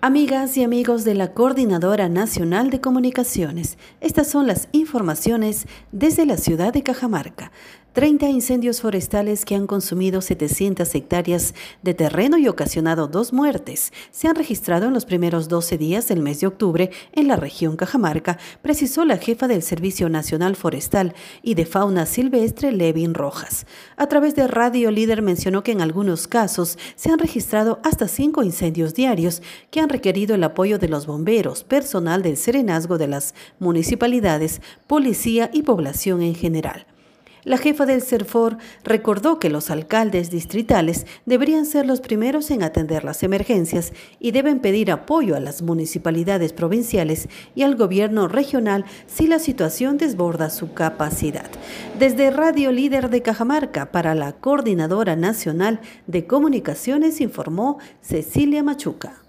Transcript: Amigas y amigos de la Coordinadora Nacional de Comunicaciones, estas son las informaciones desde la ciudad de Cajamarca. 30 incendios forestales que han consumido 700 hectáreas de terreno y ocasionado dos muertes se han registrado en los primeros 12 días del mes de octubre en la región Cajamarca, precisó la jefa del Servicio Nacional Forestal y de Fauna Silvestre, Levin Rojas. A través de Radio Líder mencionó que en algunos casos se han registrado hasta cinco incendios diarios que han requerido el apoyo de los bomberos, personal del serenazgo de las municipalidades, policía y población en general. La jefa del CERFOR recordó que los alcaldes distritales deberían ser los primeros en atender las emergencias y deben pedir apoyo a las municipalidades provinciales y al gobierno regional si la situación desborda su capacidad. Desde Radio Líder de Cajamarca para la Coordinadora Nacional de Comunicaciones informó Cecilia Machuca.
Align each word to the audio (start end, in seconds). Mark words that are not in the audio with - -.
Amigas 0.00 0.56
y 0.56 0.62
amigos 0.62 1.02
de 1.02 1.14
la 1.14 1.32
Coordinadora 1.32 2.08
Nacional 2.08 2.70
de 2.70 2.80
Comunicaciones, 2.80 3.78
estas 4.00 4.28
son 4.28 4.46
las 4.46 4.68
informaciones 4.70 5.66
desde 5.90 6.24
la 6.24 6.36
ciudad 6.36 6.72
de 6.72 6.84
Cajamarca. 6.84 7.50
30 7.98 8.28
incendios 8.28 8.80
forestales 8.80 9.44
que 9.44 9.56
han 9.56 9.66
consumido 9.66 10.20
700 10.20 10.94
hectáreas 10.94 11.52
de 11.82 11.94
terreno 11.94 12.38
y 12.38 12.46
ocasionado 12.46 13.08
dos 13.08 13.32
muertes 13.32 13.92
se 14.12 14.28
han 14.28 14.36
registrado 14.36 14.86
en 14.86 14.94
los 14.94 15.04
primeros 15.04 15.48
12 15.48 15.78
días 15.78 16.06
del 16.06 16.20
mes 16.20 16.38
de 16.38 16.46
octubre 16.46 16.92
en 17.10 17.26
la 17.26 17.34
región 17.34 17.76
Cajamarca, 17.76 18.38
precisó 18.62 19.04
la 19.04 19.16
jefa 19.16 19.48
del 19.48 19.64
Servicio 19.64 20.08
Nacional 20.08 20.54
Forestal 20.54 21.12
y 21.42 21.54
de 21.54 21.66
Fauna 21.66 22.06
Silvestre, 22.06 22.70
Levin 22.70 23.14
Rojas. 23.14 23.66
A 23.96 24.06
través 24.06 24.36
de 24.36 24.46
Radio 24.46 24.92
Líder 24.92 25.20
mencionó 25.20 25.64
que 25.64 25.72
en 25.72 25.80
algunos 25.80 26.28
casos 26.28 26.78
se 26.94 27.10
han 27.10 27.18
registrado 27.18 27.80
hasta 27.82 28.06
cinco 28.06 28.44
incendios 28.44 28.94
diarios 28.94 29.42
que 29.72 29.80
han 29.80 29.88
requerido 29.88 30.36
el 30.36 30.44
apoyo 30.44 30.78
de 30.78 30.86
los 30.86 31.06
bomberos, 31.06 31.64
personal 31.64 32.22
del 32.22 32.36
serenazgo 32.36 32.96
de 32.96 33.08
las 33.08 33.34
municipalidades, 33.58 34.62
policía 34.86 35.50
y 35.52 35.62
población 35.62 36.22
en 36.22 36.36
general. 36.36 36.86
La 37.44 37.58
jefa 37.58 37.86
del 37.86 38.02
CERFOR 38.02 38.58
recordó 38.84 39.38
que 39.38 39.50
los 39.50 39.70
alcaldes 39.70 40.30
distritales 40.30 41.06
deberían 41.26 41.66
ser 41.66 41.86
los 41.86 42.00
primeros 42.00 42.50
en 42.50 42.62
atender 42.62 43.04
las 43.04 43.22
emergencias 43.22 43.92
y 44.18 44.32
deben 44.32 44.60
pedir 44.60 44.90
apoyo 44.90 45.36
a 45.36 45.40
las 45.40 45.62
municipalidades 45.62 46.52
provinciales 46.52 47.28
y 47.54 47.62
al 47.62 47.76
gobierno 47.76 48.28
regional 48.28 48.84
si 49.06 49.26
la 49.26 49.38
situación 49.38 49.98
desborda 49.98 50.50
su 50.50 50.72
capacidad. 50.72 51.50
Desde 51.98 52.30
Radio 52.30 52.72
Líder 52.72 53.10
de 53.10 53.22
Cajamarca 53.22 53.92
para 53.92 54.14
la 54.14 54.32
Coordinadora 54.32 55.16
Nacional 55.16 55.80
de 56.06 56.26
Comunicaciones 56.26 57.20
informó 57.20 57.78
Cecilia 58.00 58.62
Machuca. 58.62 59.27